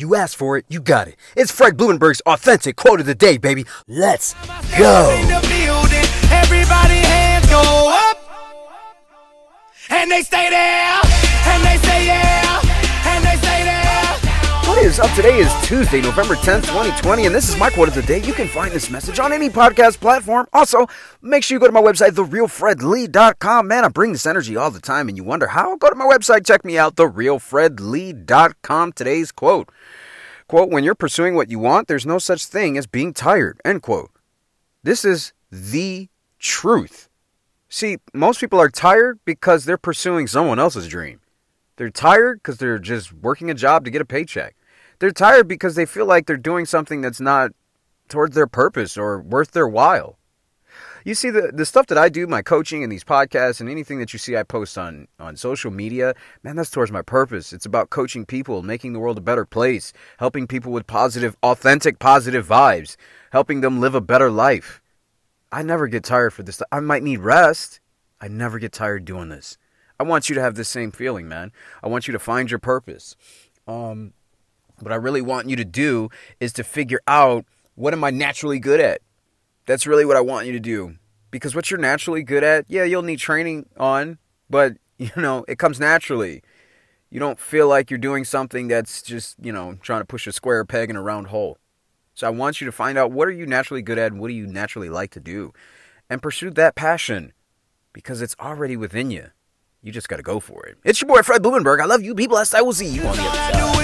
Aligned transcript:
You 0.00 0.14
asked 0.14 0.36
for 0.36 0.56
it, 0.56 0.64
you 0.68 0.80
got 0.80 1.08
it. 1.08 1.16
It's 1.36 1.50
Fred 1.50 1.76
Blumenberg's 1.76 2.20
authentic 2.20 2.76
quote 2.76 3.00
of 3.00 3.06
the 3.06 3.16
day, 3.16 3.36
baby. 3.36 3.66
Let's 3.88 4.34
go. 4.78 5.10
Everybody 6.30 6.94
hands 7.02 7.46
go 7.46 7.90
up. 7.92 8.16
And 9.90 10.08
they 10.08 10.22
stay 10.22 10.50
there. 10.50 11.00
And 11.46 11.64
they 11.64 11.78
say 11.84 12.06
yeah. 12.06 12.27
Up? 15.00 15.14
Today 15.14 15.36
is 15.36 15.52
Tuesday, 15.62 16.00
November 16.00 16.34
10th, 16.34 16.62
2020, 16.62 17.26
and 17.26 17.34
this 17.34 17.48
is 17.48 17.56
my 17.56 17.70
quote 17.70 17.86
of 17.86 17.94
the 17.94 18.02
day. 18.02 18.20
You 18.20 18.32
can 18.32 18.48
find 18.48 18.72
this 18.72 18.90
message 18.90 19.20
on 19.20 19.32
any 19.32 19.48
podcast 19.48 20.00
platform. 20.00 20.48
Also, 20.52 20.88
make 21.22 21.44
sure 21.44 21.54
you 21.54 21.60
go 21.60 21.66
to 21.66 21.72
my 21.72 21.80
website, 21.80 22.10
therealfredlee.com. 22.10 23.68
Man, 23.68 23.84
I 23.84 23.88
bring 23.88 24.12
this 24.12 24.26
energy 24.26 24.56
all 24.56 24.72
the 24.72 24.80
time, 24.80 25.08
and 25.08 25.16
you 25.16 25.22
wonder 25.22 25.46
how? 25.46 25.76
Go 25.76 25.88
to 25.88 25.94
my 25.94 26.04
website, 26.04 26.44
check 26.44 26.64
me 26.64 26.76
out, 26.76 26.96
therealfredlee.com. 26.96 28.92
Today's 28.92 29.30
quote. 29.30 29.70
Quote, 30.48 30.70
when 30.70 30.82
you're 30.82 30.96
pursuing 30.96 31.36
what 31.36 31.50
you 31.50 31.60
want, 31.60 31.86
there's 31.86 32.06
no 32.06 32.18
such 32.18 32.46
thing 32.46 32.76
as 32.76 32.88
being 32.88 33.12
tired. 33.12 33.60
End 33.64 33.82
quote. 33.82 34.10
This 34.82 35.04
is 35.04 35.32
the 35.52 36.08
truth. 36.40 37.08
See, 37.68 37.98
most 38.12 38.40
people 38.40 38.60
are 38.60 38.70
tired 38.70 39.20
because 39.24 39.64
they're 39.64 39.78
pursuing 39.78 40.26
someone 40.26 40.58
else's 40.58 40.88
dream. 40.88 41.20
They're 41.76 41.90
tired 41.90 42.40
because 42.42 42.58
they're 42.58 42.80
just 42.80 43.12
working 43.12 43.48
a 43.48 43.54
job 43.54 43.84
to 43.84 43.90
get 43.92 44.00
a 44.00 44.04
paycheck. 44.04 44.56
They're 44.98 45.10
tired 45.10 45.48
because 45.48 45.74
they 45.74 45.86
feel 45.86 46.06
like 46.06 46.26
they're 46.26 46.36
doing 46.36 46.66
something 46.66 47.00
that's 47.00 47.20
not 47.20 47.52
towards 48.08 48.34
their 48.34 48.46
purpose 48.46 48.96
or 48.96 49.20
worth 49.20 49.52
their 49.52 49.68
while. 49.68 50.18
You 51.04 51.14
see, 51.14 51.30
the, 51.30 51.52
the 51.54 51.64
stuff 51.64 51.86
that 51.86 51.96
I 51.96 52.08
do, 52.08 52.26
my 52.26 52.42
coaching 52.42 52.82
and 52.82 52.90
these 52.90 53.04
podcasts 53.04 53.60
and 53.60 53.70
anything 53.70 53.98
that 53.98 54.12
you 54.12 54.18
see 54.18 54.36
I 54.36 54.42
post 54.42 54.76
on, 54.76 55.08
on 55.18 55.36
social 55.36 55.70
media, 55.70 56.14
man, 56.42 56.56
that's 56.56 56.70
towards 56.70 56.92
my 56.92 57.02
purpose. 57.02 57.52
It's 57.52 57.64
about 57.64 57.90
coaching 57.90 58.26
people, 58.26 58.62
making 58.62 58.92
the 58.92 58.98
world 58.98 59.16
a 59.16 59.22
better 59.22 59.44
place, 59.44 59.92
helping 60.18 60.46
people 60.46 60.72
with 60.72 60.86
positive, 60.86 61.36
authentic, 61.42 61.98
positive 61.98 62.46
vibes, 62.46 62.96
helping 63.30 63.60
them 63.60 63.80
live 63.80 63.94
a 63.94 64.00
better 64.00 64.30
life. 64.30 64.82
I 65.50 65.62
never 65.62 65.86
get 65.86 66.04
tired 66.04 66.34
for 66.34 66.42
this. 66.42 66.60
I 66.70 66.80
might 66.80 67.02
need 67.02 67.20
rest. 67.20 67.80
I 68.20 68.28
never 68.28 68.58
get 68.58 68.72
tired 68.72 69.04
doing 69.04 69.28
this. 69.28 69.56
I 69.98 70.02
want 70.02 70.28
you 70.28 70.34
to 70.34 70.42
have 70.42 70.56
the 70.56 70.64
same 70.64 70.90
feeling, 70.90 71.28
man. 71.28 71.52
I 71.82 71.88
want 71.88 72.06
you 72.06 72.12
to 72.12 72.18
find 72.18 72.50
your 72.50 72.58
purpose. 72.58 73.16
Um, 73.66 74.12
what 74.80 74.92
I 74.92 74.96
really 74.96 75.22
want 75.22 75.48
you 75.48 75.56
to 75.56 75.64
do 75.64 76.08
is 76.40 76.52
to 76.54 76.64
figure 76.64 77.00
out 77.06 77.44
what 77.74 77.92
am 77.92 78.02
I 78.04 78.10
naturally 78.10 78.58
good 78.58 78.80
at? 78.80 79.00
That's 79.66 79.86
really 79.86 80.04
what 80.04 80.16
I 80.16 80.20
want 80.20 80.46
you 80.46 80.52
to 80.52 80.60
do. 80.60 80.96
Because 81.30 81.54
what 81.54 81.70
you're 81.70 81.78
naturally 81.78 82.22
good 82.22 82.42
at, 82.42 82.64
yeah, 82.68 82.84
you'll 82.84 83.02
need 83.02 83.18
training 83.18 83.66
on, 83.76 84.18
but 84.48 84.76
you 84.98 85.10
know, 85.16 85.44
it 85.48 85.58
comes 85.58 85.78
naturally. 85.78 86.42
You 87.10 87.20
don't 87.20 87.38
feel 87.38 87.68
like 87.68 87.90
you're 87.90 87.98
doing 87.98 88.24
something 88.24 88.68
that's 88.68 89.00
just, 89.00 89.36
you 89.40 89.52
know, 89.52 89.78
trying 89.80 90.00
to 90.00 90.06
push 90.06 90.26
a 90.26 90.32
square 90.32 90.64
peg 90.64 90.90
in 90.90 90.96
a 90.96 91.02
round 91.02 91.28
hole. 91.28 91.58
So 92.14 92.26
I 92.26 92.30
want 92.30 92.60
you 92.60 92.64
to 92.66 92.72
find 92.72 92.98
out 92.98 93.12
what 93.12 93.28
are 93.28 93.32
you 93.32 93.46
naturally 93.46 93.80
good 93.80 93.96
at 93.96 94.10
and 94.12 94.20
what 94.20 94.28
do 94.28 94.34
you 94.34 94.46
naturally 94.46 94.88
like 94.88 95.10
to 95.12 95.20
do 95.20 95.52
and 96.10 96.20
pursue 96.20 96.50
that 96.50 96.74
passion 96.74 97.32
because 97.92 98.20
it's 98.20 98.34
already 98.40 98.76
within 98.76 99.10
you. 99.10 99.28
You 99.82 99.92
just 99.92 100.08
got 100.08 100.16
to 100.16 100.22
go 100.22 100.40
for 100.40 100.66
it. 100.66 100.78
It's 100.84 101.00
your 101.00 101.08
boy 101.08 101.22
Fred 101.22 101.42
Blumenberg. 101.42 101.80
I 101.80 101.84
love 101.84 102.02
you 102.02 102.14
people. 102.14 102.36
I 102.36 102.60
will 102.60 102.72
see 102.72 102.88
you 102.88 103.02
on 103.02 103.16
the 103.16 103.22
other 103.22 103.52
side. 103.52 103.77